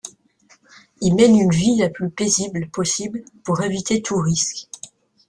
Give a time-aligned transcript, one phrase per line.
[1.01, 4.67] Il mène une vie la plus paisible possible pour éviter tout risque.